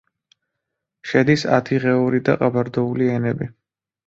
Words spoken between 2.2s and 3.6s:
და ყაბარდოული ენები.